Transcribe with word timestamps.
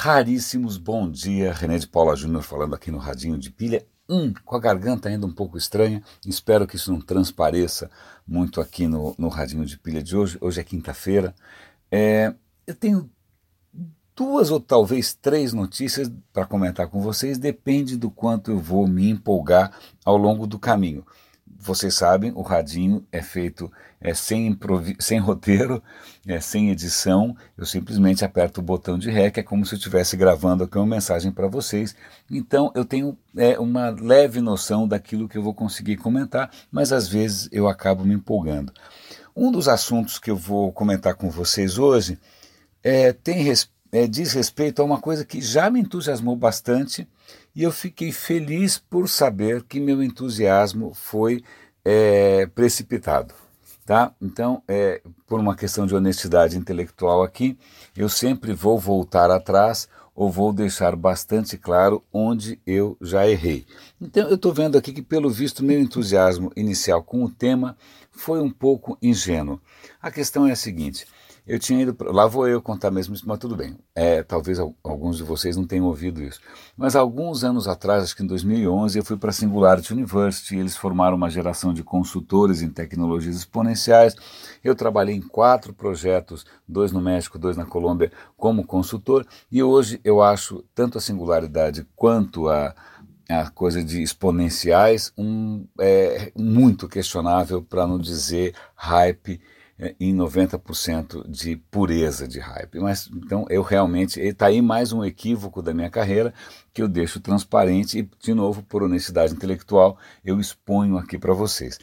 raríssimos. 0.00 0.76
Bom 0.76 1.10
dia, 1.10 1.52
René 1.52 1.76
de 1.76 1.88
Paula 1.88 2.14
Júnior 2.14 2.44
falando 2.44 2.72
aqui 2.72 2.88
no 2.88 2.98
Radinho 2.98 3.36
de 3.36 3.50
Pilha. 3.50 3.84
Hum, 4.08 4.32
com 4.44 4.54
a 4.54 4.60
garganta 4.60 5.08
ainda 5.08 5.26
um 5.26 5.32
pouco 5.32 5.58
estranha. 5.58 6.04
Espero 6.24 6.68
que 6.68 6.76
isso 6.76 6.92
não 6.92 7.00
transpareça 7.00 7.90
muito 8.24 8.60
aqui 8.60 8.86
no, 8.86 9.12
no 9.18 9.26
Radinho 9.26 9.66
de 9.66 9.76
Pilha 9.76 10.00
de 10.00 10.16
hoje. 10.16 10.38
Hoje 10.40 10.60
é 10.60 10.62
quinta-feira. 10.62 11.34
É, 11.90 12.32
eu 12.64 12.76
tenho 12.76 13.10
duas 14.14 14.52
ou 14.52 14.60
talvez 14.60 15.14
três 15.14 15.52
notícias 15.52 16.08
para 16.32 16.46
comentar 16.46 16.86
com 16.86 17.00
vocês. 17.00 17.36
Depende 17.36 17.96
do 17.96 18.08
quanto 18.08 18.52
eu 18.52 18.58
vou 18.58 18.86
me 18.86 19.10
empolgar 19.10 19.76
ao 20.04 20.16
longo 20.16 20.46
do 20.46 20.60
caminho 20.60 21.04
vocês 21.58 21.94
sabem, 21.94 22.32
o 22.34 22.42
radinho 22.42 23.06
é 23.12 23.22
feito 23.22 23.70
é, 24.00 24.14
sem, 24.14 24.56
sem 24.98 25.18
roteiro, 25.18 25.82
é, 26.26 26.40
sem 26.40 26.70
edição. 26.70 27.36
Eu 27.56 27.66
simplesmente 27.66 28.24
aperto 28.24 28.60
o 28.60 28.64
botão 28.64 28.98
de 28.98 29.10
REC, 29.10 29.38
é 29.38 29.42
como 29.42 29.64
se 29.64 29.74
eu 29.74 29.76
estivesse 29.76 30.16
gravando 30.16 30.64
aqui 30.64 30.76
uma 30.76 30.86
mensagem 30.86 31.32
para 31.32 31.48
vocês. 31.48 31.94
Então 32.30 32.72
eu 32.74 32.84
tenho 32.84 33.16
é, 33.36 33.58
uma 33.58 33.90
leve 33.90 34.40
noção 34.40 34.86
daquilo 34.86 35.28
que 35.28 35.38
eu 35.38 35.42
vou 35.42 35.54
conseguir 35.54 35.96
comentar, 35.96 36.50
mas 36.70 36.92
às 36.92 37.08
vezes 37.08 37.48
eu 37.52 37.68
acabo 37.68 38.04
me 38.04 38.14
empolgando. 38.14 38.72
Um 39.34 39.50
dos 39.52 39.68
assuntos 39.68 40.18
que 40.18 40.30
eu 40.30 40.36
vou 40.36 40.72
comentar 40.72 41.14
com 41.14 41.30
vocês 41.30 41.78
hoje 41.78 42.18
é, 42.82 43.12
tem, 43.12 43.52
é, 43.92 44.06
diz 44.06 44.32
respeito 44.32 44.82
a 44.82 44.84
uma 44.84 45.00
coisa 45.00 45.24
que 45.24 45.40
já 45.40 45.70
me 45.70 45.80
entusiasmou 45.80 46.36
bastante 46.36 47.06
e 47.58 47.64
eu 47.64 47.72
fiquei 47.72 48.12
feliz 48.12 48.78
por 48.78 49.08
saber 49.08 49.64
que 49.64 49.80
meu 49.80 50.00
entusiasmo 50.00 50.94
foi 50.94 51.42
é, 51.84 52.46
precipitado. 52.46 53.34
Tá? 53.84 54.14
Então, 54.22 54.62
é, 54.68 55.02
por 55.26 55.40
uma 55.40 55.56
questão 55.56 55.84
de 55.84 55.92
honestidade 55.92 56.56
intelectual 56.56 57.20
aqui, 57.20 57.58
eu 57.96 58.08
sempre 58.08 58.52
vou 58.52 58.78
voltar 58.78 59.28
atrás 59.28 59.88
ou 60.14 60.30
vou 60.30 60.52
deixar 60.52 60.94
bastante 60.94 61.58
claro 61.58 62.00
onde 62.12 62.60
eu 62.64 62.96
já 63.00 63.26
errei. 63.26 63.66
Então, 64.00 64.28
eu 64.28 64.36
estou 64.36 64.54
vendo 64.54 64.78
aqui 64.78 64.92
que, 64.92 65.02
pelo 65.02 65.28
visto, 65.28 65.64
meu 65.64 65.80
entusiasmo 65.80 66.52
inicial 66.54 67.02
com 67.02 67.24
o 67.24 67.28
tema 67.28 67.76
foi 68.12 68.40
um 68.40 68.50
pouco 68.50 68.96
ingênuo. 69.02 69.60
A 70.00 70.12
questão 70.12 70.46
é 70.46 70.52
a 70.52 70.56
seguinte: 70.56 71.08
eu 71.48 71.58
tinha 71.58 71.80
ido. 71.82 71.96
Lá 72.12 72.26
vou 72.26 72.46
eu 72.46 72.60
contar 72.60 72.90
mesmo 72.90 73.14
isso, 73.14 73.24
mas 73.26 73.38
tudo 73.38 73.56
bem. 73.56 73.76
É, 73.94 74.22
talvez 74.22 74.58
alguns 74.58 75.16
de 75.16 75.22
vocês 75.22 75.56
não 75.56 75.66
tenham 75.66 75.86
ouvido 75.86 76.22
isso. 76.22 76.40
Mas 76.76 76.94
alguns 76.94 77.42
anos 77.42 77.66
atrás, 77.66 78.04
acho 78.04 78.14
que 78.14 78.22
em 78.22 78.26
2011, 78.26 78.98
eu 78.98 79.04
fui 79.04 79.16
para 79.16 79.30
a 79.30 79.32
Singularity 79.32 79.94
University. 79.94 80.56
Eles 80.56 80.76
formaram 80.76 81.16
uma 81.16 81.30
geração 81.30 81.72
de 81.72 81.82
consultores 81.82 82.60
em 82.60 82.68
tecnologias 82.68 83.36
exponenciais. 83.36 84.14
Eu 84.62 84.74
trabalhei 84.74 85.14
em 85.14 85.22
quatro 85.22 85.72
projetos, 85.72 86.44
dois 86.68 86.92
no 86.92 87.00
México, 87.00 87.38
dois 87.38 87.56
na 87.56 87.64
Colômbia, 87.64 88.12
como 88.36 88.66
consultor. 88.66 89.26
E 89.50 89.62
hoje 89.62 89.98
eu 90.04 90.22
acho 90.22 90.62
tanto 90.74 90.98
a 90.98 91.00
singularidade 91.00 91.86
quanto 91.96 92.48
a 92.48 92.74
a 93.28 93.50
coisa 93.50 93.84
de 93.84 94.02
exponenciais 94.02 95.12
um, 95.16 95.66
é, 95.78 96.32
muito 96.34 96.88
questionável, 96.88 97.62
para 97.62 97.86
não 97.86 97.98
dizer 97.98 98.54
hype 98.74 99.38
em 100.00 100.14
90% 100.14 101.28
de 101.28 101.56
pureza 101.56 102.26
de 102.26 102.40
hype. 102.40 102.80
Mas 102.80 103.08
então 103.14 103.46
eu 103.48 103.62
realmente 103.62 104.20
está 104.20 104.46
aí 104.46 104.60
mais 104.60 104.92
um 104.92 105.04
equívoco 105.04 105.62
da 105.62 105.72
minha 105.72 105.90
carreira 105.90 106.34
que 106.72 106.82
eu 106.82 106.88
deixo 106.88 107.20
transparente 107.20 107.98
e 107.98 108.10
de 108.20 108.34
novo 108.34 108.62
por 108.62 108.82
honestidade 108.82 109.32
intelectual 109.32 109.98
eu 110.24 110.40
exponho 110.40 110.98
aqui 110.98 111.18
para 111.18 111.32
vocês. 111.32 111.78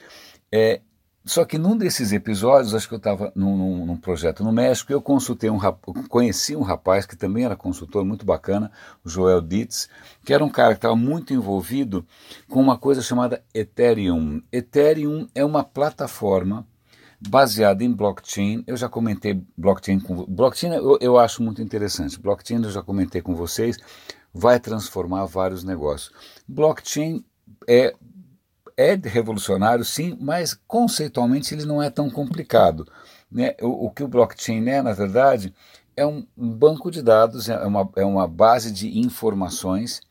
É, 0.51 0.81
só 1.23 1.43
que 1.43 1.57
num 1.57 1.75
desses 1.75 2.11
episódios, 2.11 2.75
acho 2.75 2.87
que 2.87 2.93
eu 2.93 2.99
estava 2.99 3.31
num, 3.35 3.57
num, 3.57 3.85
num, 3.87 3.97
projeto 3.97 4.43
no 4.43 4.51
México, 4.51 4.93
eu 4.93 5.01
consultei 5.01 5.49
um 5.49 5.57
conheci 6.07 6.55
um 6.55 6.61
rapaz 6.61 7.07
que 7.07 7.15
também 7.15 7.45
era 7.45 7.55
consultor 7.55 8.05
muito 8.05 8.23
bacana, 8.23 8.71
o 9.03 9.09
Joel 9.09 9.41
Dietz, 9.41 9.89
que 10.23 10.33
era 10.33 10.45
um 10.45 10.49
cara 10.49 10.73
que 10.73 10.77
estava 10.77 10.95
muito 10.95 11.33
envolvido 11.33 12.05
com 12.47 12.61
uma 12.61 12.77
coisa 12.77 13.01
chamada 13.01 13.43
Ethereum. 13.55 14.39
Ethereum 14.51 15.27
é 15.33 15.43
uma 15.43 15.63
plataforma 15.63 16.67
baseado 17.19 17.81
em 17.81 17.91
blockchain. 17.91 18.63
Eu 18.67 18.77
já 18.77 18.89
comentei 18.89 19.41
blockchain 19.57 19.99
com 19.99 20.25
blockchain. 20.25 20.71
Eu, 20.73 20.97
eu 21.01 21.17
acho 21.17 21.41
muito 21.43 21.61
interessante. 21.61 22.19
Blockchain 22.19 22.63
eu 22.63 22.71
já 22.71 22.81
comentei 22.81 23.21
com 23.21 23.35
vocês. 23.35 23.77
Vai 24.33 24.59
transformar 24.59 25.25
vários 25.25 25.63
negócios. 25.63 26.11
Blockchain 26.47 27.23
é 27.67 27.93
é 28.77 28.95
revolucionário, 28.95 29.85
sim, 29.85 30.17
mas 30.19 30.53
conceitualmente 30.67 31.53
ele 31.53 31.65
não 31.65 31.81
é 31.81 31.89
tão 31.89 32.09
complicado. 32.09 32.85
Né? 33.31 33.55
O, 33.61 33.85
o 33.85 33.91
que 33.91 34.03
o 34.03 34.07
blockchain 34.07 34.67
é, 34.67 34.81
na 34.81 34.93
verdade, 34.93 35.53
é 35.95 36.05
um, 36.05 36.25
banco 36.35 36.91
de 36.91 37.01
dados, 37.01 37.47
é 37.47 37.57
uma, 37.65 37.89
é 37.95 38.05
uma 38.05 38.27
base 38.27 38.71
de 38.71 38.99
informações. 38.99 40.01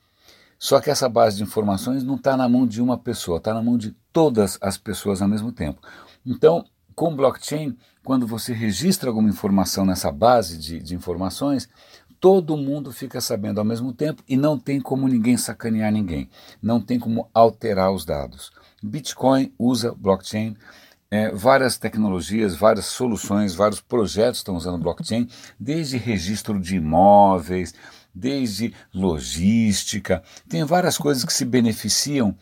Só 0.59 0.81
que 0.81 0.91
essa 0.91 1.09
base 1.09 1.36
de 1.36 1.42
informações 1.42 2.03
não 2.03 2.16
está 2.16 2.36
na 2.36 2.48
mão 2.48 2.66
de 2.66 2.81
uma 2.81 2.97
pessoa, 2.97 3.36
está 3.36 3.53
na 3.53 3.62
mão 3.62 3.76
de 3.76 3.94
todas 4.12 4.56
as 4.62 4.78
pessoas 4.78 5.21
ao 5.21 5.28
mesmo 5.28 5.53
tempo. 5.53 5.81
Então, 6.25 6.65
com 6.94 7.15
blockchain, 7.15 7.77
quando 8.05 8.27
você 8.27 8.53
registra 8.53 9.09
alguma 9.09 9.28
informação 9.28 9.84
nessa 9.84 10.12
base 10.12 10.59
de, 10.59 10.78
de 10.81 10.94
informações, 10.94 11.69
todo 12.21 12.56
mundo 12.56 12.93
fica 12.93 13.21
sabendo 13.21 13.59
ao 13.59 13.65
mesmo 13.65 13.93
tempo 13.93 14.22
e 14.28 14.37
não 14.37 14.59
tem 14.59 14.81
como 14.81 15.09
ninguém 15.09 15.37
sacanear 15.37 15.93
ninguém, 15.93 16.31
não 16.62 16.81
tem 16.81 16.99
como 16.99 17.28
alterar 17.34 17.93
os 17.93 18.04
dados. 18.04 18.50
Bitcoin 18.83 19.53
usa 19.59 19.94
blockchain, 19.94 20.56
é, 21.10 21.31
várias 21.31 21.77
tecnologias, 21.77 22.56
várias 22.56 22.87
soluções, 22.87 23.54
vários 23.54 23.81
projetos 23.81 24.41
estão 24.41 24.56
usando 24.56 24.83
blockchain, 24.83 25.28
desde 25.59 25.97
registro 25.97 26.59
de 26.59 26.77
imóveis, 26.77 27.75
desde 28.15 28.72
logística, 28.94 30.22
tem 30.49 30.65
várias 30.65 30.97
coisas 30.97 31.25
que 31.25 31.33
se 31.33 31.44
beneficiam 31.44 32.37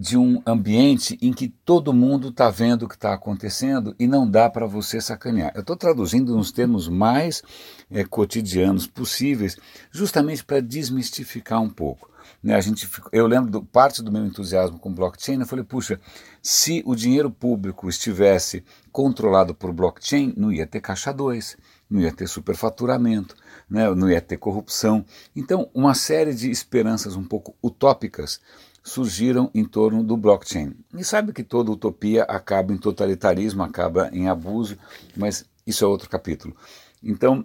de 0.00 0.16
um 0.16 0.40
ambiente 0.46 1.18
em 1.20 1.32
que 1.32 1.48
todo 1.48 1.92
mundo 1.92 2.28
está 2.28 2.48
vendo 2.48 2.84
o 2.84 2.88
que 2.88 2.94
está 2.94 3.12
acontecendo 3.12 3.96
e 3.98 4.06
não 4.06 4.30
dá 4.30 4.48
para 4.48 4.64
você 4.64 5.00
sacanear. 5.00 5.50
Eu 5.56 5.62
estou 5.62 5.74
traduzindo 5.74 6.36
nos 6.36 6.52
termos 6.52 6.86
mais 6.86 7.42
é, 7.90 8.04
cotidianos 8.04 8.86
possíveis, 8.86 9.56
justamente 9.90 10.44
para 10.44 10.60
desmistificar 10.60 11.60
um 11.60 11.68
pouco. 11.68 12.08
Né, 12.40 12.54
a 12.54 12.60
gente, 12.60 12.88
eu 13.10 13.26
lembro 13.26 13.50
do, 13.50 13.64
parte 13.64 14.00
do 14.00 14.12
meu 14.12 14.24
entusiasmo 14.24 14.78
com 14.78 14.94
blockchain, 14.94 15.40
eu 15.40 15.46
falei, 15.46 15.64
puxa, 15.64 15.98
se 16.40 16.80
o 16.86 16.94
dinheiro 16.94 17.28
público 17.28 17.88
estivesse 17.88 18.62
controlado 18.92 19.52
por 19.52 19.72
blockchain, 19.72 20.32
não 20.36 20.52
ia 20.52 20.64
ter 20.64 20.80
caixa 20.80 21.12
2, 21.12 21.56
não 21.90 22.00
ia 22.00 22.12
ter 22.12 22.28
superfaturamento, 22.28 23.34
né, 23.68 23.92
não 23.96 24.08
ia 24.08 24.20
ter 24.20 24.36
corrupção. 24.36 25.04
Então, 25.34 25.68
uma 25.74 25.94
série 25.94 26.32
de 26.32 26.48
esperanças 26.48 27.16
um 27.16 27.24
pouco 27.24 27.56
utópicas 27.60 28.40
surgiram 28.82 29.50
em 29.54 29.64
torno 29.64 30.02
do 30.02 30.16
blockchain. 30.16 30.74
E 30.94 31.04
sabe 31.04 31.32
que 31.32 31.42
toda 31.42 31.70
utopia 31.70 32.24
acaba 32.24 32.72
em 32.72 32.78
totalitarismo, 32.78 33.62
acaba 33.62 34.08
em 34.12 34.28
abuso, 34.28 34.78
mas 35.16 35.44
isso 35.66 35.84
é 35.84 35.88
outro 35.88 36.08
capítulo. 36.08 36.56
Então, 37.02 37.44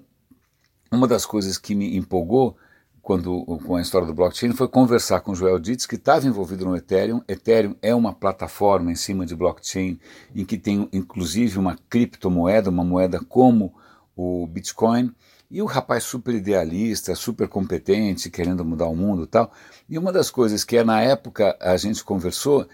uma 0.91 1.07
das 1.07 1.25
coisas 1.25 1.57
que 1.57 1.75
me 1.75 1.97
empolgou 1.97 2.55
quando, 3.03 3.43
com 3.65 3.75
a 3.75 3.81
história 3.81 4.07
do 4.07 4.13
blockchain 4.13 4.53
foi 4.53 4.67
conversar 4.69 5.19
com 5.19 5.33
o 5.33 5.35
Joel 5.35 5.59
Dietz, 5.59 5.85
que 5.85 5.95
estava 5.95 6.25
envolvido 6.25 6.63
no 6.63 6.75
Ethereum. 6.75 7.21
Ethereum 7.27 7.75
é 7.81 7.93
uma 7.93 8.13
plataforma 8.13 8.91
em 8.91 8.95
cima 8.95 9.25
de 9.25 9.35
blockchain 9.35 9.99
em 10.33 10.45
que 10.45 10.57
tem 10.57 10.87
inclusive 10.93 11.59
uma 11.59 11.77
criptomoeda, 11.89 12.69
uma 12.69 12.83
moeda 12.83 13.19
como 13.19 13.73
o 14.15 14.47
Bitcoin. 14.47 15.13
E 15.53 15.61
o 15.61 15.65
rapaz 15.65 16.03
super 16.03 16.33
idealista, 16.33 17.13
super 17.13 17.47
competente, 17.47 18.31
querendo 18.31 18.65
mudar 18.65 18.87
o 18.87 18.95
mundo 18.95 19.25
e 19.25 19.27
tal. 19.27 19.51
E 19.87 19.99
uma 19.99 20.11
das 20.11 20.31
coisas 20.31 20.63
que 20.63 20.77
é, 20.77 20.83
na 20.83 20.99
época 20.99 21.55
a 21.61 21.77
gente 21.77 22.03
conversou 22.03 22.67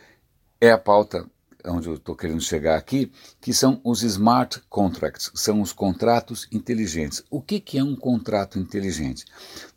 é 0.62 0.72
a 0.72 0.78
pauta 0.78 1.26
onde 1.66 1.90
eu 1.90 1.96
estou 1.96 2.16
querendo 2.16 2.40
chegar 2.40 2.78
aqui, 2.78 3.12
que 3.42 3.54
são 3.54 3.82
os 3.84 4.02
smart 4.02 4.62
contracts, 4.70 5.30
são 5.36 5.60
os 5.60 5.74
contratos 5.74 6.48
inteligentes. 6.54 7.22
O 7.30 7.42
que, 7.42 7.60
que 7.60 7.78
é 7.78 7.84
um 7.84 7.98
contrato 7.98 8.58
inteligente? 8.58 9.26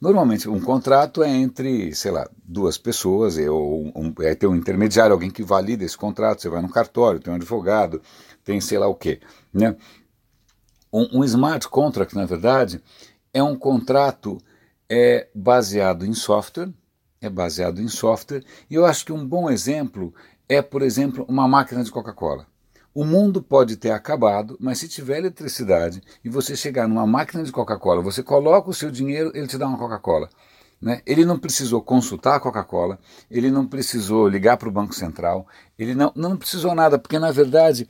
Normalmente, 0.01 0.49
um 0.49 0.61
contrato 0.61 1.25
é 1.25 1.29
entre, 1.29 1.93
sei 1.97 2.13
lá, 2.13 2.31
duas 2.45 2.79
pessoas, 2.79 3.37
ou 3.37 3.93
um, 3.97 4.15
é 4.21 4.33
ter 4.37 4.47
um 4.47 4.55
intermediário, 4.55 5.13
alguém 5.13 5.29
que 5.29 5.43
valida 5.43 5.85
esse 5.85 5.99
contrato, 5.99 6.41
você 6.41 6.49
vai 6.49 6.63
no 6.63 6.71
cartório, 6.71 7.19
tem 7.19 7.33
um 7.33 7.37
advogado, 7.37 8.01
tem 8.45 8.61
sei 8.61 8.79
lá 8.79 8.87
o 8.87 8.95
quê, 8.95 9.21
né? 9.53 9.77
Um, 10.93 11.21
um 11.21 11.25
smart 11.25 11.69
contract, 11.69 12.15
na 12.15 12.27
verdade, 12.27 12.83
é 13.33 13.43
um 13.43 13.57
contrato 13.57 14.39
é 14.89 15.29
baseado 15.35 16.05
em 16.05 16.13
software, 16.13 16.71
é 17.19 17.31
baseado 17.31 17.81
em 17.81 17.89
software, 17.89 18.45
e 18.69 18.75
eu 18.75 18.85
acho 18.85 19.07
que 19.07 19.13
um 19.13 19.27
bom 19.27 19.49
exemplo 19.49 20.13
é, 20.47 20.61
por 20.61 20.83
exemplo, 20.83 21.25
uma 21.27 21.49
máquina 21.49 21.83
de 21.83 21.91
Coca-Cola. 21.91 22.47
O 22.95 23.07
mundo 23.07 23.43
pode 23.43 23.77
ter 23.77 23.91
acabado, 23.91 24.55
mas 24.61 24.79
se 24.79 24.87
tiver 24.87 25.17
eletricidade 25.17 26.03
e 26.23 26.29
você 26.29 26.55
chegar 26.55 26.87
numa 26.87 27.07
máquina 27.07 27.43
de 27.43 27.51
Coca-Cola, 27.51 28.03
você 28.03 28.23
coloca 28.23 28.69
o 28.69 28.75
seu 28.75 28.91
dinheiro, 28.91 29.33
ele 29.35 29.47
te 29.47 29.57
dá 29.57 29.67
uma 29.67 29.79
Coca-Cola. 29.79 30.29
Né? 30.79 31.01
Ele 31.07 31.25
não 31.25 31.39
precisou 31.39 31.81
consultar 31.81 32.37
a 32.37 32.41
Coca-Cola, 32.41 32.99
ele 33.31 33.51
não 33.51 33.67
precisou 33.67 34.29
ligar 34.29 34.59
para 34.59 34.69
o 34.69 34.73
Banco 34.73 34.95
Central, 34.95 35.47
ele 35.79 35.95
não, 35.95 36.13
não 36.15 36.37
precisou 36.37 36.75
nada, 36.75 36.99
porque 36.99 37.19
na 37.19 37.31
verdade 37.31 37.89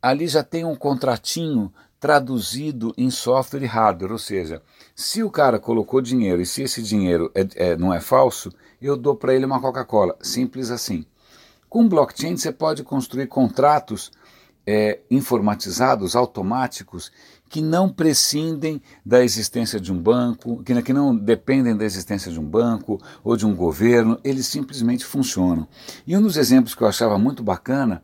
ali 0.00 0.28
já 0.28 0.44
tem 0.44 0.64
um 0.64 0.76
contratinho 0.76 1.72
traduzido 1.98 2.92
em 2.96 3.10
software 3.10 3.62
e 3.62 3.66
hardware, 3.66 4.12
ou 4.12 4.18
seja, 4.18 4.62
se 4.94 5.22
o 5.22 5.30
cara 5.30 5.58
colocou 5.58 6.00
dinheiro 6.00 6.42
e 6.42 6.46
se 6.46 6.62
esse 6.62 6.82
dinheiro 6.82 7.30
é, 7.34 7.46
é, 7.56 7.76
não 7.76 7.92
é 7.92 8.00
falso, 8.00 8.52
eu 8.80 8.96
dou 8.96 9.16
para 9.16 9.34
ele 9.34 9.46
uma 9.46 9.60
Coca-Cola, 9.60 10.16
simples 10.20 10.70
assim. 10.70 11.06
Com 11.68 11.88
blockchain 11.88 12.36
você 12.36 12.52
pode 12.52 12.82
construir 12.82 13.26
contratos 13.26 14.12
é, 14.66 15.00
informatizados, 15.10 16.16
automáticos, 16.16 17.10
que 17.48 17.60
não 17.60 17.88
prescindem 17.88 18.82
da 19.04 19.22
existência 19.22 19.78
de 19.78 19.92
um 19.92 20.00
banco, 20.00 20.62
que, 20.62 20.82
que 20.82 20.92
não 20.92 21.14
dependem 21.14 21.76
da 21.76 21.84
existência 21.84 22.32
de 22.32 22.40
um 22.40 22.44
banco 22.44 23.00
ou 23.22 23.36
de 23.36 23.46
um 23.46 23.54
governo, 23.54 24.18
eles 24.24 24.46
simplesmente 24.46 25.04
funcionam. 25.04 25.68
E 26.06 26.16
um 26.16 26.22
dos 26.22 26.36
exemplos 26.36 26.74
que 26.74 26.82
eu 26.82 26.88
achava 26.88 27.18
muito 27.18 27.42
bacana 27.42 28.02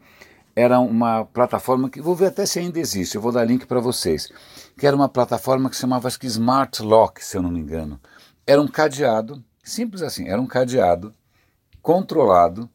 era 0.55 0.81
uma 0.81 1.25
plataforma 1.25 1.89
que 1.89 2.01
vou 2.01 2.15
ver 2.15 2.27
até 2.27 2.45
se 2.45 2.59
ainda 2.59 2.79
existe, 2.79 3.15
eu 3.15 3.21
vou 3.21 3.33
dar 3.33 3.45
link 3.45 3.67
para 3.67 3.81
vocês, 3.81 4.29
que 4.77 4.87
era 4.87 4.97
uma 4.97 5.09
plataforma 5.09 5.71
que 5.71 5.77
chamava 5.77 6.09
acho 6.09 6.19
que 6.19 6.27
Smart 6.27 6.83
Lock, 6.83 7.25
se 7.25 7.37
eu 7.37 7.43
não 7.43 7.51
me 7.51 7.61
engano. 7.61 8.01
Era 8.47 8.61
um 8.61 8.69
cadeado, 8.69 9.43
simples 9.63 10.03
assim, 10.03 10.29
era 10.29 10.41
um 10.41 10.47
cadeado 10.47 11.15
controlado 11.81 12.69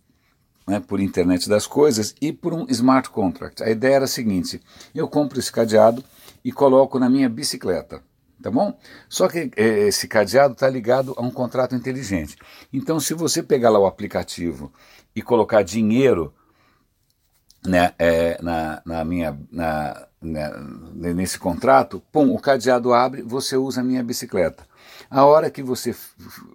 né, 0.68 0.80
por 0.80 1.00
internet 1.00 1.48
das 1.48 1.68
coisas 1.68 2.16
e 2.19 2.31
por 2.31 2.54
um 2.54 2.66
smart 2.69 3.10
contract. 3.10 3.63
A 3.63 3.69
ideia 3.69 3.95
era 3.95 4.06
a 4.06 4.07
seguinte: 4.07 4.62
eu 4.94 5.07
compro 5.07 5.39
esse 5.39 5.51
cadeado 5.51 6.04
e 6.44 6.51
coloco 6.51 7.00
na 7.00 7.10
minha 7.10 7.30
bicicleta. 7.30 8.01
Tá 8.42 8.51
bom? 8.51 8.77
Só 9.07 9.30
que 9.30 9.50
é, 9.56 9.88
esse 9.88 10.07
cadeado 10.07 10.54
está 10.54 10.69
ligado 10.69 11.13
a 11.18 11.22
um 11.22 11.31
contrato 11.31 11.74
inteligente. 11.74 12.36
Então, 12.72 13.00
se 13.00 13.13
você 13.13 13.42
pegar 13.42 13.69
lá 13.69 13.80
o 13.80 13.86
aplicativo 13.86 14.72
e 15.16 15.22
colocar 15.22 15.63
dinheiro 15.63 16.33
né, 17.65 17.94
é, 17.97 18.41
na, 18.41 18.81
na, 18.85 19.06
minha, 19.06 19.38
na, 19.51 20.07
né, 20.21 20.51
nesse 21.13 21.38
contrato, 21.38 22.01
pum, 22.12 22.33
o 22.33 22.39
cadeado 22.39 22.94
abre, 22.94 23.21
você 23.21 23.57
usa 23.57 23.81
a 23.81 23.83
minha 23.83 24.03
bicicleta. 24.03 24.63
A 25.09 25.25
hora 25.25 25.50
que 25.50 25.62
você 25.62 25.95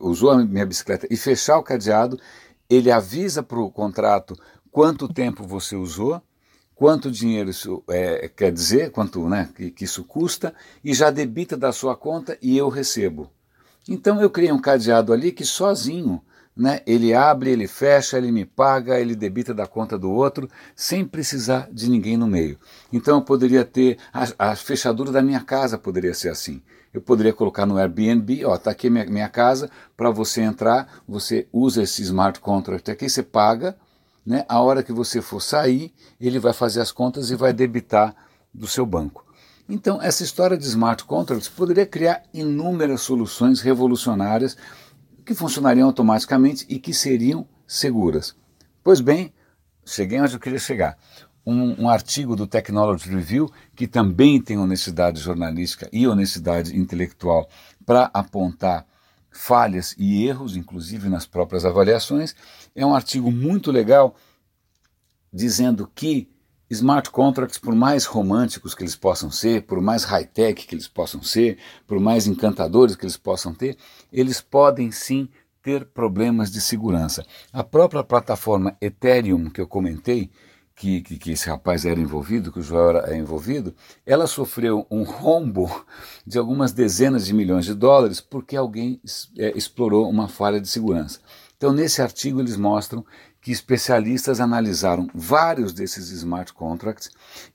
usou 0.00 0.30
a 0.30 0.38
minha 0.38 0.66
bicicleta 0.66 1.06
e 1.10 1.16
fechar 1.16 1.58
o 1.58 1.62
cadeado, 1.62 2.18
ele 2.68 2.90
avisa 2.90 3.42
para 3.42 3.58
o 3.58 3.70
contrato 3.70 4.36
quanto 4.70 5.12
tempo 5.12 5.44
você 5.44 5.76
usou, 5.76 6.22
quanto 6.74 7.10
dinheiro 7.10 7.50
isso 7.50 7.82
é, 7.88 8.28
quer 8.28 8.52
dizer, 8.52 8.90
quanto 8.90 9.28
né, 9.28 9.48
que, 9.54 9.70
que 9.70 9.84
isso 9.84 10.04
custa, 10.04 10.54
e 10.82 10.94
já 10.94 11.10
debita 11.10 11.56
da 11.56 11.72
sua 11.72 11.96
conta 11.96 12.38
e 12.40 12.56
eu 12.56 12.68
recebo. 12.68 13.30
Então 13.88 14.20
eu 14.20 14.30
criei 14.30 14.52
um 14.52 14.60
cadeado 14.60 15.12
ali 15.12 15.32
que 15.32 15.44
sozinho 15.44 16.22
né, 16.56 16.80
ele 16.86 17.14
abre, 17.14 17.50
ele 17.50 17.66
fecha, 17.66 18.18
ele 18.18 18.30
me 18.30 18.44
paga, 18.44 19.00
ele 19.00 19.14
debita 19.14 19.54
da 19.54 19.66
conta 19.66 19.98
do 19.98 20.10
outro, 20.10 20.48
sem 20.74 21.04
precisar 21.04 21.68
de 21.72 21.88
ninguém 21.88 22.16
no 22.16 22.26
meio. 22.26 22.58
Então 22.92 23.18
eu 23.18 23.22
poderia 23.22 23.64
ter, 23.64 23.98
a, 24.12 24.50
a 24.50 24.56
fechadura 24.56 25.10
da 25.12 25.22
minha 25.22 25.40
casa 25.40 25.78
poderia 25.78 26.14
ser 26.14 26.28
assim. 26.28 26.62
Eu 26.92 27.00
poderia 27.00 27.32
colocar 27.32 27.64
no 27.66 27.78
Airbnb, 27.78 28.44
ó, 28.44 28.58
tá 28.58 28.72
aqui 28.72 28.90
minha, 28.90 29.06
minha 29.06 29.28
casa, 29.28 29.70
para 29.96 30.10
você 30.10 30.40
entrar, 30.40 30.88
você 31.06 31.46
usa 31.52 31.82
esse 31.82 32.02
smart 32.02 32.40
contract 32.40 32.90
aqui, 32.90 33.08
você 33.08 33.22
paga, 33.22 33.76
né? 34.26 34.44
A 34.48 34.60
hora 34.60 34.82
que 34.82 34.92
você 34.92 35.22
for 35.22 35.40
sair, 35.40 35.92
ele 36.20 36.38
vai 36.38 36.52
fazer 36.52 36.80
as 36.80 36.90
contas 36.90 37.30
e 37.30 37.36
vai 37.36 37.52
debitar 37.52 38.14
do 38.52 38.66
seu 38.66 38.84
banco. 38.84 39.24
Então, 39.68 40.02
essa 40.02 40.24
história 40.24 40.58
de 40.58 40.64
smart 40.66 41.04
contracts 41.04 41.48
poderia 41.48 41.86
criar 41.86 42.24
inúmeras 42.34 43.02
soluções 43.02 43.60
revolucionárias 43.60 44.56
que 45.20 45.34
funcionariam 45.34 45.86
automaticamente 45.86 46.66
e 46.68 46.78
que 46.78 46.92
seriam 46.92 47.46
seguras. 47.66 48.36
Pois 48.82 49.00
bem, 49.00 49.32
cheguei 49.84 50.20
onde 50.20 50.34
eu 50.34 50.40
queria 50.40 50.58
chegar 50.58 50.96
um, 51.44 51.84
um, 51.84 51.88
artigo 51.88 52.36
do 52.36 52.46
Technology 52.46 53.08
Review, 53.08 53.50
que 53.74 53.86
também 53.86 54.40
tem 54.40 54.58
honestidade 54.58 55.20
jornalística 55.20 55.88
e 55.92 56.06
honestidade 56.06 56.76
intelectual 56.76 57.48
para 57.84 58.10
apontar 58.12 58.86
falhas 59.30 59.94
e 59.98 60.26
erros, 60.26 60.56
inclusive 60.56 61.08
nas 61.08 61.26
próprias 61.26 61.64
avaliações. 61.64 62.34
É 62.74 62.84
um 62.84 62.94
artigo 62.94 63.30
muito 63.30 63.70
legal 63.70 64.14
dizendo 65.32 65.90
que 65.94 66.28
smart 66.70 67.10
contracts, 67.10 67.58
por 67.58 67.74
mais 67.74 68.04
românticos 68.04 68.74
que 68.74 68.82
eles 68.82 68.94
possam 68.94 69.30
ser, 69.30 69.62
por 69.62 69.80
mais 69.80 70.04
high-tech 70.04 70.66
que 70.66 70.74
eles 70.74 70.86
possam 70.86 71.22
ser, 71.22 71.58
por 71.86 71.98
mais 71.98 72.26
encantadores 72.26 72.94
que 72.94 73.04
eles 73.04 73.16
possam 73.16 73.52
ter, 73.52 73.76
eles 74.12 74.40
podem 74.40 74.92
sim 74.92 75.28
ter 75.62 75.84
problemas 75.84 76.50
de 76.50 76.60
segurança. 76.60 77.26
A 77.52 77.62
própria 77.64 78.04
plataforma 78.04 78.76
Ethereum 78.80 79.50
que 79.50 79.60
eu 79.60 79.66
comentei, 79.66 80.30
que, 80.74 81.02
que, 81.02 81.18
que, 81.18 81.32
esse 81.32 81.46
rapaz 81.46 81.84
era 81.84 82.00
envolvido, 82.00 82.50
que 82.50 82.60
o 82.60 82.62
Joel 82.62 82.96
era 82.96 83.14
envolvido, 83.14 83.74
ela 84.06 84.26
sofreu 84.26 84.86
um 84.90 85.02
rombo 85.02 85.68
de 86.26 86.38
algumas 86.38 86.72
dezenas 86.72 87.26
de 87.26 87.34
milhões 87.34 87.66
de 87.66 87.74
dólares 87.74 88.18
porque 88.18 88.56
alguém 88.56 88.98
é, 89.36 89.52
explorou 89.54 90.08
uma 90.08 90.26
falha 90.26 90.58
de 90.58 90.68
segurança. 90.68 91.20
Então, 91.60 91.74
nesse 91.74 92.00
artigo, 92.00 92.40
eles 92.40 92.56
mostram 92.56 93.04
que 93.40 93.50
especialistas 93.50 94.40
analisaram 94.40 95.08
vários 95.14 95.72
desses 95.72 96.10
smart 96.10 96.52
contracts 96.52 97.10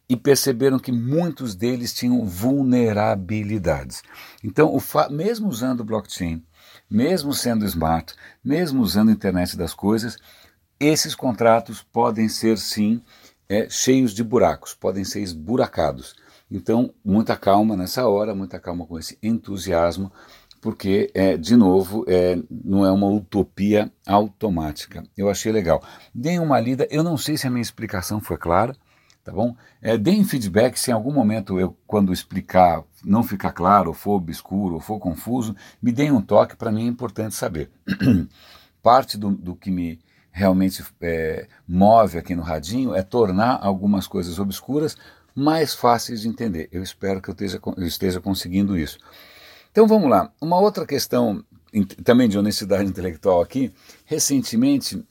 e 0.09 0.17
perceberam 0.17 0.79
que 0.79 0.91
muitos 0.91 1.53
deles 1.53 1.93
tinham 1.93 2.25
vulnerabilidades. 2.25 4.01
Então, 4.43 4.75
mesmo 5.11 5.47
usando 5.47 5.83
blockchain, 5.83 6.43
mesmo 6.89 7.33
sendo 7.33 7.65
smart, 7.65 8.15
mesmo 8.43 8.81
usando 8.81 9.09
a 9.09 9.13
internet 9.13 9.55
das 9.55 9.73
coisas, 9.73 10.17
esses 10.79 11.13
contratos 11.13 11.81
podem 11.81 12.27
ser 12.27 12.57
sim 12.57 13.01
é, 13.47 13.69
cheios 13.69 14.13
de 14.13 14.23
buracos, 14.23 14.73
podem 14.73 15.03
ser 15.03 15.21
esburacados. 15.21 16.15
Então, 16.49 16.93
muita 17.03 17.35
calma 17.35 17.75
nessa 17.75 18.07
hora, 18.07 18.35
muita 18.35 18.59
calma 18.59 18.85
com 18.85 18.99
esse 18.99 19.17
entusiasmo, 19.21 20.11
porque, 20.65 21.11
é, 21.13 21.37
de 21.37 21.55
novo, 21.55 22.03
é, 22.07 22.39
não 22.49 22.83
é 22.83 22.91
uma 22.91 23.07
utopia 23.07 23.91
automática. 24.03 25.03
Eu 25.15 25.29
achei 25.29 25.51
legal. 25.51 25.79
Deem 26.11 26.39
uma 26.39 26.59
lida, 26.59 26.87
eu 26.89 27.03
não 27.03 27.17
sei 27.17 27.37
se 27.37 27.45
a 27.45 27.51
minha 27.51 27.61
explicação 27.61 28.19
foi 28.19 28.35
clara, 28.35 28.75
tá 29.23 29.31
bom? 29.31 29.55
É, 29.79 29.95
deem 29.95 30.23
feedback 30.23 30.75
se 30.79 30.89
em 30.89 30.93
algum 30.95 31.13
momento 31.13 31.59
eu, 31.59 31.77
quando 31.85 32.11
explicar, 32.11 32.83
não 33.03 33.21
ficar 33.21 33.51
claro, 33.51 33.89
ou 33.89 33.93
for 33.93 34.13
obscuro, 34.13 34.73
ou 34.73 34.81
for 34.81 34.97
confuso, 34.97 35.55
me 35.79 35.91
deem 35.91 36.11
um 36.11 36.19
toque, 36.19 36.55
para 36.55 36.71
mim 36.71 36.85
é 36.85 36.89
importante 36.89 37.35
saber. 37.35 37.69
Parte 38.81 39.19
do, 39.19 39.29
do 39.29 39.55
que 39.55 39.69
me 39.69 39.99
realmente 40.31 40.83
é, 40.99 41.47
move 41.67 42.17
aqui 42.17 42.33
no 42.33 42.41
radinho 42.41 42.95
é 42.95 43.03
tornar 43.03 43.59
algumas 43.61 44.07
coisas 44.07 44.39
obscuras 44.39 44.97
mais 45.35 45.75
fáceis 45.75 46.21
de 46.21 46.27
entender. 46.27 46.67
Eu 46.71 46.81
espero 46.81 47.21
que 47.21 47.29
eu 47.29 47.33
esteja, 47.33 47.61
eu 47.77 47.85
esteja 47.85 48.19
conseguindo 48.19 48.75
isso. 48.75 48.97
Então 49.75 49.85
vamos 49.85 50.09
lá. 50.09 50.31
Uma 50.39 50.57
outra 50.57 50.85
questão 50.85 51.43
também 52.05 52.29
de 52.29 52.37
honestidade 52.37 52.87
intelectual 52.87 53.41
aqui. 53.41 53.73
Recentemente, 54.05 55.05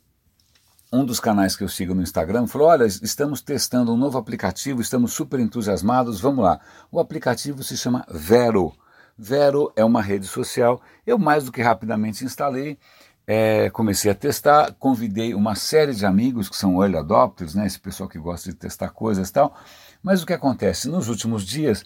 um 0.90 1.04
dos 1.04 1.20
canais 1.20 1.54
que 1.54 1.62
eu 1.62 1.68
sigo 1.68 1.94
no 1.94 2.00
Instagram 2.00 2.46
falou: 2.46 2.68
Olha, 2.68 2.86
estamos 2.86 3.42
testando 3.42 3.92
um 3.92 3.96
novo 3.98 4.16
aplicativo, 4.16 4.80
estamos 4.80 5.12
super 5.12 5.38
entusiasmados, 5.38 6.18
vamos 6.18 6.42
lá. 6.42 6.58
O 6.90 6.98
aplicativo 6.98 7.62
se 7.62 7.76
chama 7.76 8.06
Vero. 8.08 8.72
Vero 9.18 9.70
é 9.76 9.84
uma 9.84 10.00
rede 10.00 10.26
social. 10.26 10.80
Eu 11.06 11.18
mais 11.18 11.44
do 11.44 11.52
que 11.52 11.60
rapidamente 11.60 12.24
instalei 12.24 12.78
é, 13.26 13.70
comecei 13.70 14.10
a 14.10 14.14
testar, 14.14 14.72
convidei 14.78 15.34
uma 15.34 15.54
série 15.54 15.94
de 15.94 16.04
amigos 16.04 16.48
que 16.48 16.56
são 16.56 16.82
early 16.82 16.96
adopters, 16.96 17.54
né, 17.54 17.66
esse 17.66 17.80
pessoal 17.80 18.08
que 18.08 18.18
gosta 18.18 18.50
de 18.50 18.56
testar 18.56 18.90
coisas 18.90 19.28
e 19.28 19.32
tal. 19.32 19.56
Mas 20.02 20.22
o 20.22 20.26
que 20.26 20.32
acontece? 20.32 20.88
Nos 20.88 21.08
últimos 21.08 21.44
dias, 21.44 21.84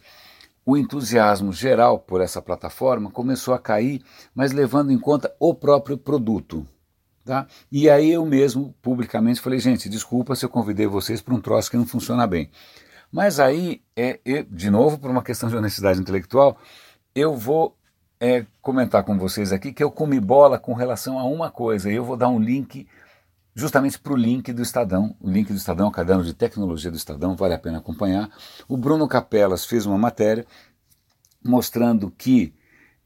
o 0.69 0.77
entusiasmo 0.77 1.51
geral 1.51 1.99
por 1.99 2.21
essa 2.21 2.43
plataforma 2.43 3.11
começou 3.11 3.55
a 3.55 3.59
cair, 3.59 4.03
mas 4.35 4.53
levando 4.53 4.93
em 4.93 4.99
conta 4.99 5.35
o 5.41 5.55
próprio 5.55 5.97
produto. 5.97 6.67
Tá? 7.25 7.47
E 7.73 7.89
aí 7.89 8.11
eu 8.11 8.27
mesmo, 8.27 8.75
publicamente, 8.83 9.41
falei, 9.41 9.59
gente, 9.61 9.89
desculpa 9.89 10.37
se 10.37 10.45
eu 10.45 10.51
convidei 10.51 10.87
vocês 10.87 11.23
para 11.23 11.33
um 11.33 11.41
troço 11.41 11.71
que 11.71 11.79
não 11.79 11.87
funciona 11.87 12.27
bem. 12.27 12.51
Mas 13.11 13.41
aí, 13.41 13.81
é, 13.97 14.21
eu, 14.27 14.45
de 14.45 14.69
novo, 14.69 14.99
por 14.99 15.11
uma 15.11 15.23
questão 15.23 15.49
de 15.49 15.57
honestidade 15.57 16.01
intelectual, 16.01 16.59
eu 17.15 17.35
vou 17.35 17.75
é, 18.21 18.45
comentar 18.61 19.03
com 19.05 19.17
vocês 19.17 19.53
aqui 19.55 19.73
que 19.73 19.83
eu 19.83 19.91
comi 19.91 20.21
bola 20.21 20.59
com 20.59 20.75
relação 20.75 21.19
a 21.19 21.25
uma 21.25 21.51
coisa. 21.51 21.91
Eu 21.91 22.05
vou 22.05 22.15
dar 22.15 22.29
um 22.29 22.39
link 22.39 22.87
justamente 23.59 23.99
para 23.99 24.13
o 24.13 24.17
link 24.17 24.53
do 24.53 24.63
Estadão. 24.63 25.17
O 25.21 25.29
link 25.29 25.49
do 25.49 25.57
Estadão, 25.57 25.89
o 25.89 25.91
caderno 25.91 26.23
de 26.23 26.33
tecnologia 26.33 26.93
do 26.93 26.97
Estadão, 26.97 27.35
vale 27.35 27.55
a 27.55 27.59
pena 27.59 27.79
acompanhar. 27.79 28.31
O 28.69 28.77
Bruno 28.77 29.09
Capelas 29.09 29.67
fez 29.67 29.85
uma 29.85 29.99
matéria 29.99 30.47
mostrando 31.45 32.09
que, 32.09 32.55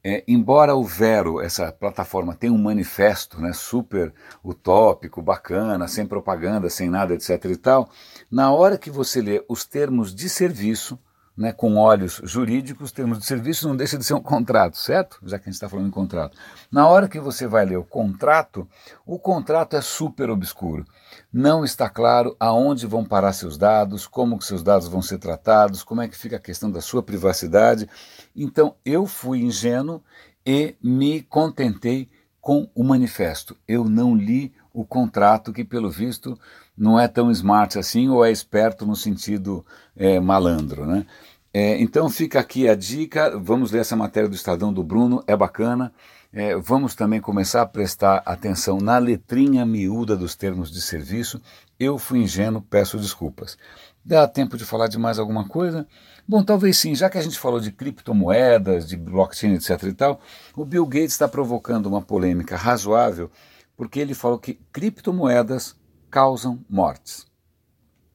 é, 0.04 0.22
embora 0.28 0.74
o 0.74 0.84
Vero, 0.84 1.40
essa 1.40 1.72
plataforma, 1.72 2.34
tenha 2.34 2.52
um 2.52 2.58
manifesto 2.58 3.40
né, 3.40 3.54
super 3.54 4.12
utópico, 4.44 5.22
bacana, 5.22 5.88
sem 5.88 6.04
propaganda, 6.04 6.68
sem 6.68 6.90
nada, 6.90 7.14
etc. 7.14 7.46
e 7.46 7.56
tal, 7.56 7.88
na 8.30 8.52
hora 8.52 8.76
que 8.76 8.90
você 8.90 9.22
lê 9.22 9.42
os 9.48 9.64
termos 9.64 10.14
de 10.14 10.28
serviço, 10.28 10.98
né, 11.36 11.52
com 11.52 11.76
olhos 11.76 12.20
jurídicos, 12.24 12.92
termos 12.92 13.18
de 13.18 13.24
serviço 13.24 13.66
não 13.66 13.76
deixa 13.76 13.96
de 13.96 14.04
ser 14.04 14.14
um 14.14 14.20
contrato, 14.20 14.76
certo? 14.76 15.18
Já 15.24 15.38
que 15.38 15.44
a 15.44 15.46
gente 15.46 15.54
está 15.54 15.68
falando 15.68 15.88
em 15.88 15.90
contrato. 15.90 16.36
Na 16.70 16.86
hora 16.86 17.08
que 17.08 17.18
você 17.18 17.46
vai 17.46 17.64
ler 17.64 17.78
o 17.78 17.84
contrato, 17.84 18.68
o 19.06 19.18
contrato 19.18 19.74
é 19.76 19.80
super 19.80 20.28
obscuro. 20.30 20.84
Não 21.32 21.64
está 21.64 21.88
claro 21.88 22.36
aonde 22.38 22.86
vão 22.86 23.04
parar 23.04 23.32
seus 23.32 23.56
dados, 23.56 24.06
como 24.06 24.38
que 24.38 24.44
seus 24.44 24.62
dados 24.62 24.88
vão 24.88 25.00
ser 25.00 25.18
tratados, 25.18 25.82
como 25.82 26.02
é 26.02 26.08
que 26.08 26.16
fica 26.16 26.36
a 26.36 26.40
questão 26.40 26.70
da 26.70 26.80
sua 26.80 27.02
privacidade. 27.02 27.88
Então 28.36 28.74
eu 28.84 29.06
fui 29.06 29.42
ingênuo 29.42 30.02
e 30.44 30.74
me 30.82 31.22
contentei 31.22 32.10
com 32.42 32.68
o 32.74 32.82
manifesto. 32.82 33.56
Eu 33.68 33.84
não 33.84 34.16
li 34.16 34.52
o 34.74 34.84
contrato, 34.84 35.52
que 35.52 35.64
pelo 35.64 35.88
visto 35.88 36.38
não 36.76 36.98
é 36.98 37.06
tão 37.06 37.30
smart 37.30 37.78
assim 37.78 38.08
ou 38.08 38.24
é 38.24 38.32
esperto 38.32 38.84
no 38.84 38.96
sentido 38.96 39.64
é, 39.96 40.18
malandro. 40.18 40.84
Né? 40.84 41.06
É, 41.54 41.80
então 41.80 42.10
fica 42.10 42.40
aqui 42.40 42.68
a 42.68 42.74
dica, 42.74 43.38
vamos 43.38 43.70
ler 43.70 43.78
essa 43.78 43.94
matéria 43.94 44.28
do 44.28 44.34
Estadão 44.34 44.72
do 44.72 44.82
Bruno, 44.82 45.22
é 45.26 45.36
bacana. 45.36 45.92
É, 46.32 46.56
vamos 46.56 46.94
também 46.94 47.20
começar 47.20 47.62
a 47.62 47.66
prestar 47.66 48.22
atenção 48.24 48.78
na 48.78 48.98
letrinha 48.98 49.64
miúda 49.64 50.16
dos 50.16 50.34
termos 50.34 50.70
de 50.70 50.80
serviço. 50.80 51.40
Eu 51.78 51.96
fui 51.96 52.20
ingênuo, 52.20 52.62
peço 52.62 52.98
desculpas. 52.98 53.56
Dá 54.04 54.26
tempo 54.26 54.56
de 54.56 54.64
falar 54.64 54.88
de 54.88 54.98
mais 54.98 55.18
alguma 55.18 55.46
coisa? 55.46 55.86
Bom, 56.26 56.42
talvez 56.42 56.78
sim, 56.78 56.94
já 56.94 57.10
que 57.10 57.18
a 57.18 57.22
gente 57.22 57.38
falou 57.38 57.60
de 57.60 57.72
criptomoedas, 57.72 58.86
de 58.86 58.96
blockchain, 58.96 59.54
etc 59.54 59.82
e 59.82 59.92
tal, 59.92 60.20
o 60.56 60.64
Bill 60.64 60.86
Gates 60.86 61.12
está 61.12 61.26
provocando 61.26 61.86
uma 61.86 62.00
polêmica 62.00 62.56
razoável 62.56 63.30
porque 63.76 63.98
ele 63.98 64.14
falou 64.14 64.38
que 64.38 64.54
criptomoedas 64.72 65.76
causam 66.10 66.64
mortes. 66.68 67.26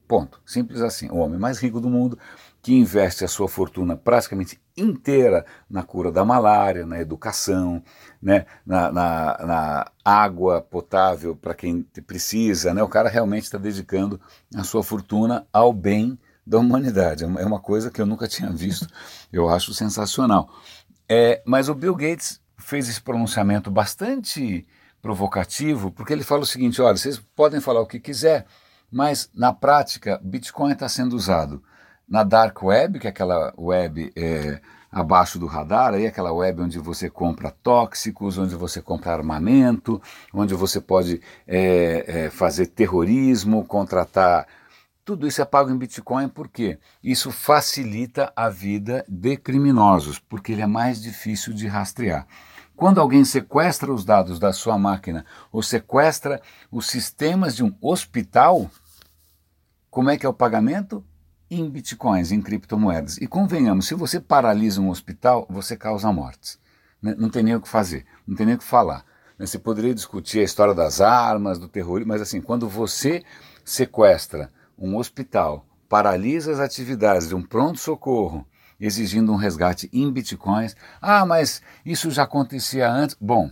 Ponto. 0.06 0.40
Simples 0.46 0.80
assim. 0.80 1.10
O 1.10 1.16
homem 1.16 1.38
mais 1.38 1.58
rico 1.58 1.80
do 1.80 1.90
mundo, 1.90 2.18
que 2.62 2.72
investe 2.72 3.24
a 3.24 3.28
sua 3.28 3.46
fortuna 3.46 3.94
praticamente 3.94 4.58
inteira 4.74 5.44
na 5.68 5.82
cura 5.82 6.10
da 6.10 6.24
malária, 6.24 6.86
na 6.86 6.98
educação, 6.98 7.82
né, 8.20 8.46
na, 8.64 8.90
na, 8.90 9.38
na 9.46 9.92
água 10.02 10.62
potável 10.62 11.36
para 11.36 11.54
quem 11.54 11.82
precisa. 12.06 12.72
Né, 12.72 12.82
o 12.82 12.88
cara 12.88 13.10
realmente 13.10 13.44
está 13.44 13.58
dedicando 13.58 14.18
a 14.56 14.64
sua 14.64 14.82
fortuna 14.82 15.46
ao 15.52 15.74
bem 15.74 16.18
da 16.48 16.58
humanidade. 16.58 17.24
É 17.24 17.44
uma 17.44 17.60
coisa 17.60 17.90
que 17.90 18.00
eu 18.00 18.06
nunca 18.06 18.26
tinha 18.26 18.50
visto, 18.50 18.88
eu 19.30 19.48
acho 19.50 19.74
sensacional. 19.74 20.48
É, 21.06 21.42
mas 21.44 21.68
o 21.68 21.74
Bill 21.74 21.94
Gates 21.94 22.40
fez 22.56 22.88
esse 22.88 23.00
pronunciamento 23.00 23.70
bastante 23.70 24.66
provocativo, 25.02 25.90
porque 25.90 26.12
ele 26.12 26.24
fala 26.24 26.42
o 26.42 26.46
seguinte: 26.46 26.80
olha, 26.80 26.96
vocês 26.96 27.18
podem 27.36 27.60
falar 27.60 27.80
o 27.80 27.86
que 27.86 28.00
quiser, 28.00 28.46
mas 28.90 29.30
na 29.34 29.52
prática, 29.52 30.18
Bitcoin 30.22 30.72
está 30.72 30.88
sendo 30.88 31.14
usado 31.14 31.62
na 32.08 32.24
Dark 32.24 32.62
Web, 32.62 32.98
que 32.98 33.06
é 33.06 33.10
aquela 33.10 33.52
web 33.58 34.10
é, 34.16 34.60
abaixo 34.90 35.38
do 35.38 35.46
radar, 35.46 35.92
aí 35.92 36.06
aquela 36.06 36.32
web 36.32 36.62
onde 36.62 36.78
você 36.78 37.10
compra 37.10 37.54
tóxicos, 37.62 38.38
onde 38.38 38.54
você 38.54 38.80
compra 38.80 39.12
armamento, 39.12 40.00
onde 40.32 40.54
você 40.54 40.80
pode 40.80 41.20
é, 41.46 42.04
é, 42.06 42.30
fazer 42.30 42.68
terrorismo, 42.68 43.66
contratar. 43.66 44.46
Tudo 45.08 45.26
isso 45.26 45.40
é 45.40 45.44
pago 45.46 45.70
em 45.70 45.78
Bitcoin 45.78 46.28
porque 46.28 46.78
isso 47.02 47.30
facilita 47.30 48.30
a 48.36 48.50
vida 48.50 49.06
de 49.08 49.38
criminosos, 49.38 50.18
porque 50.18 50.52
ele 50.52 50.60
é 50.60 50.66
mais 50.66 51.00
difícil 51.00 51.54
de 51.54 51.66
rastrear. 51.66 52.26
Quando 52.76 53.00
alguém 53.00 53.24
sequestra 53.24 53.90
os 53.90 54.04
dados 54.04 54.38
da 54.38 54.52
sua 54.52 54.76
máquina 54.76 55.24
ou 55.50 55.62
sequestra 55.62 56.42
os 56.70 56.88
sistemas 56.88 57.56
de 57.56 57.64
um 57.64 57.74
hospital, 57.80 58.70
como 59.88 60.10
é 60.10 60.18
que 60.18 60.26
é 60.26 60.28
o 60.28 60.34
pagamento? 60.34 61.02
Em 61.50 61.70
bitcoins, 61.70 62.30
em 62.30 62.42
criptomoedas. 62.42 63.16
E 63.16 63.26
convenhamos, 63.26 63.86
se 63.86 63.94
você 63.94 64.20
paralisa 64.20 64.78
um 64.78 64.90
hospital, 64.90 65.46
você 65.48 65.74
causa 65.74 66.12
mortes. 66.12 66.58
Né? 67.00 67.14
Não 67.16 67.30
tem 67.30 67.42
nem 67.42 67.54
o 67.54 67.62
que 67.62 67.68
fazer, 67.70 68.04
não 68.26 68.36
tem 68.36 68.44
nem 68.44 68.56
o 68.56 68.58
que 68.58 68.64
falar. 68.64 69.06
Né? 69.38 69.46
Você 69.46 69.58
poderia 69.58 69.94
discutir 69.94 70.40
a 70.40 70.44
história 70.44 70.74
das 70.74 71.00
armas, 71.00 71.58
do 71.58 71.66
terrorismo, 71.66 72.12
mas 72.12 72.20
assim, 72.20 72.42
quando 72.42 72.68
você 72.68 73.24
sequestra 73.64 74.52
um 74.78 74.96
hospital, 74.96 75.66
paralisa 75.88 76.52
as 76.52 76.60
atividades 76.60 77.28
de 77.28 77.34
um 77.34 77.42
pronto-socorro, 77.42 78.46
exigindo 78.80 79.32
um 79.32 79.36
resgate 79.36 79.88
em 79.92 80.10
bitcoins. 80.12 80.76
Ah, 81.00 81.26
mas 81.26 81.60
isso 81.84 82.10
já 82.10 82.22
acontecia 82.22 82.90
antes. 82.90 83.16
Bom, 83.20 83.50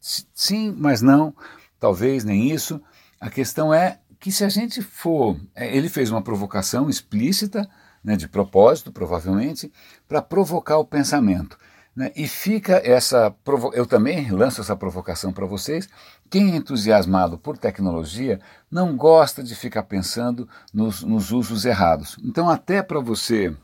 sim, 0.00 0.74
mas 0.76 1.02
não, 1.02 1.34
talvez 1.80 2.24
nem 2.24 2.50
isso. 2.50 2.80
A 3.20 3.28
questão 3.28 3.72
é 3.72 3.98
que 4.20 4.30
se 4.30 4.44
a 4.44 4.48
gente 4.48 4.80
for. 4.80 5.36
É, 5.54 5.76
ele 5.76 5.88
fez 5.88 6.10
uma 6.10 6.22
provocação 6.22 6.88
explícita, 6.88 7.68
né, 8.04 8.16
de 8.16 8.28
propósito, 8.28 8.92
provavelmente, 8.92 9.72
para 10.06 10.22
provocar 10.22 10.78
o 10.78 10.84
pensamento. 10.84 11.58
Né, 11.94 12.10
e 12.16 12.26
fica 12.26 12.80
essa. 12.84 13.34
Eu 13.74 13.86
também 13.86 14.30
lanço 14.30 14.62
essa 14.62 14.74
provocação 14.74 15.32
para 15.32 15.44
vocês. 15.44 15.88
Quem 16.30 16.52
é 16.52 16.56
entusiasmado 16.56 17.36
por 17.36 17.58
tecnologia 17.58 18.40
não 18.70 18.96
gosta 18.96 19.42
de 19.42 19.54
ficar 19.54 19.82
pensando 19.82 20.48
nos, 20.72 21.02
nos 21.02 21.30
usos 21.32 21.66
errados. 21.66 22.16
Então, 22.22 22.48
até 22.48 22.82
para 22.82 22.98
você 22.98 23.54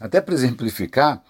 até 0.00 0.20
para 0.20 0.34
exemplificar, 0.34 1.22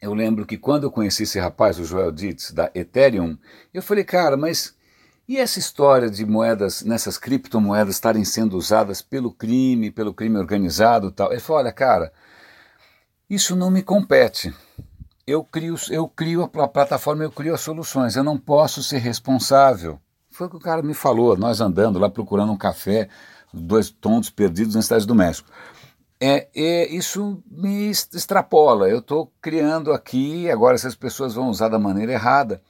eu 0.00 0.14
lembro 0.14 0.46
que 0.46 0.56
quando 0.56 0.84
eu 0.84 0.90
conheci 0.90 1.24
esse 1.24 1.38
rapaz, 1.38 1.78
o 1.78 1.84
Joel 1.84 2.12
Dietz, 2.12 2.52
da 2.52 2.70
Ethereum, 2.74 3.36
eu 3.74 3.82
falei, 3.82 4.04
cara, 4.04 4.36
mas 4.36 4.74
e 5.28 5.36
essa 5.36 5.58
história 5.58 6.10
de 6.10 6.26
moedas, 6.26 6.82
nessas 6.82 7.16
criptomoedas 7.16 7.94
estarem 7.94 8.24
sendo 8.24 8.56
usadas 8.56 9.00
pelo 9.00 9.32
crime, 9.32 9.90
pelo 9.90 10.12
crime 10.12 10.38
organizado 10.38 11.08
e 11.08 11.12
tal? 11.12 11.30
Ele 11.32 11.40
falou, 11.40 11.62
olha, 11.62 11.72
cara, 11.72 12.12
isso 13.30 13.56
não 13.56 13.70
me 13.70 13.82
compete. 13.82 14.52
Eu 15.26 15.44
crio, 15.44 15.76
eu 15.90 16.08
crio 16.08 16.42
a 16.42 16.68
plataforma, 16.68 17.22
eu 17.22 17.30
crio 17.30 17.54
as 17.54 17.60
soluções, 17.60 18.16
eu 18.16 18.24
não 18.24 18.36
posso 18.36 18.82
ser 18.82 18.98
responsável. 18.98 20.00
Foi 20.30 20.46
o 20.46 20.50
que 20.50 20.56
o 20.56 20.60
cara 20.60 20.82
me 20.82 20.94
falou, 20.94 21.36
nós 21.36 21.60
andando 21.60 21.98
lá 21.98 22.10
procurando 22.10 22.52
um 22.52 22.56
café, 22.56 23.08
dois 23.52 23.90
tontos 23.90 24.30
perdidos 24.30 24.74
na 24.74 24.82
cidade 24.82 25.06
do 25.06 25.14
México. 25.14 25.48
É, 26.20 26.48
é, 26.54 26.88
isso 26.88 27.42
me 27.50 27.90
extrapola. 27.90 28.88
Eu 28.88 29.00
estou 29.00 29.32
criando 29.40 29.92
aqui, 29.92 30.48
agora 30.50 30.76
essas 30.76 30.94
pessoas 30.94 31.34
vão 31.34 31.48
usar 31.48 31.68
da 31.68 31.78
maneira 31.78 32.12
errada. 32.12 32.62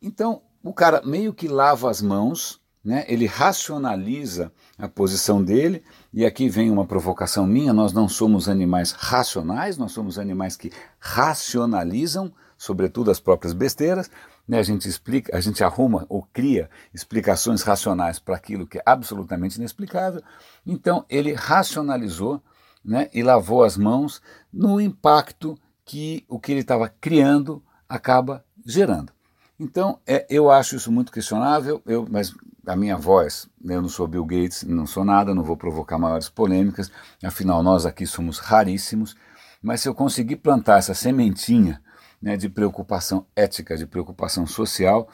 Então, 0.00 0.42
o 0.62 0.72
cara 0.72 1.02
meio 1.04 1.34
que 1.34 1.48
lava 1.48 1.90
as 1.90 2.00
mãos, 2.00 2.60
né? 2.84 3.04
ele 3.08 3.26
racionaliza 3.26 4.52
a 4.76 4.86
posição 4.86 5.42
dele, 5.42 5.82
e 6.12 6.26
aqui 6.26 6.48
vem 6.48 6.70
uma 6.70 6.84
provocação 6.84 7.46
minha: 7.46 7.72
nós 7.72 7.92
não 7.92 8.08
somos 8.08 8.48
animais 8.48 8.92
racionais, 8.92 9.78
nós 9.78 9.92
somos 9.92 10.18
animais 10.18 10.56
que 10.56 10.70
racionalizam, 10.98 12.32
sobretudo 12.58 13.10
as 13.10 13.18
próprias 13.18 13.52
besteiras. 13.52 14.10
Né? 14.46 14.58
A 14.58 14.62
gente 14.62 14.86
explica, 14.86 15.34
a 15.36 15.40
gente 15.40 15.64
arruma 15.64 16.04
ou 16.08 16.28
cria 16.32 16.68
explicações 16.92 17.62
racionais 17.62 18.18
para 18.18 18.36
aquilo 18.36 18.66
que 18.66 18.78
é 18.78 18.82
absolutamente 18.84 19.56
inexplicável. 19.56 20.22
Então, 20.66 21.06
ele 21.08 21.32
racionalizou 21.32 22.42
né, 22.84 23.08
e 23.14 23.22
lavou 23.22 23.64
as 23.64 23.78
mãos 23.78 24.20
no 24.52 24.78
impacto 24.78 25.58
que 25.84 26.24
o 26.28 26.38
que 26.38 26.52
ele 26.52 26.60
estava 26.60 26.88
criando 26.88 27.62
acaba 27.88 28.44
gerando. 28.64 29.12
Então, 29.58 29.98
é, 30.06 30.26
eu 30.28 30.50
acho 30.50 30.76
isso 30.76 30.90
muito 30.90 31.12
questionável, 31.12 31.80
eu, 31.86 32.06
mas 32.10 32.34
a 32.66 32.76
minha 32.76 32.96
voz, 32.96 33.48
eu 33.64 33.82
não 33.82 33.88
sou 33.88 34.06
Bill 34.06 34.24
Gates, 34.24 34.62
não 34.64 34.86
sou 34.86 35.04
nada, 35.04 35.34
não 35.34 35.42
vou 35.42 35.56
provocar 35.56 35.98
maiores 35.98 36.28
polêmicas, 36.28 36.90
afinal 37.22 37.62
nós 37.62 37.86
aqui 37.86 38.06
somos 38.06 38.38
raríssimos, 38.38 39.16
mas 39.62 39.80
se 39.80 39.88
eu 39.88 39.94
conseguir 39.94 40.36
plantar 40.36 40.78
essa 40.78 40.94
sementinha 40.94 41.80
né, 42.20 42.36
de 42.36 42.48
preocupação 42.48 43.26
ética, 43.34 43.76
de 43.76 43.86
preocupação 43.86 44.46
social, 44.46 45.08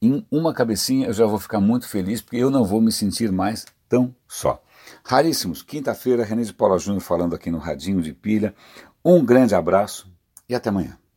em 0.00 0.26
uma 0.30 0.52
cabecinha 0.52 1.06
eu 1.06 1.12
já 1.12 1.26
vou 1.26 1.38
ficar 1.38 1.60
muito 1.60 1.88
feliz, 1.88 2.20
porque 2.20 2.36
eu 2.36 2.50
não 2.50 2.64
vou 2.64 2.80
me 2.80 2.92
sentir 2.92 3.32
mais 3.32 3.66
tão 3.88 4.14
só. 4.28 4.62
Raríssimos, 5.04 5.62
quinta-feira, 5.62 6.24
René 6.24 6.42
de 6.42 6.52
Paula 6.52 6.78
Júnior 6.78 7.02
falando 7.02 7.34
aqui 7.34 7.50
no 7.50 7.58
Radinho 7.58 8.02
de 8.02 8.12
Pilha. 8.12 8.54
Um 9.04 9.24
grande 9.24 9.54
abraço 9.54 10.12
e 10.48 10.54
até 10.54 10.68
amanhã. 10.68 10.96